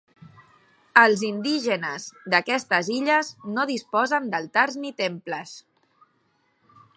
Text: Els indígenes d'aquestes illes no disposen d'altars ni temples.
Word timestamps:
Els 1.01 1.25
indígenes 1.27 2.07
d'aquestes 2.35 2.89
illes 2.95 3.29
no 3.59 3.67
disposen 3.73 4.33
d'altars 4.33 4.79
ni 4.85 4.95
temples. 5.03 5.53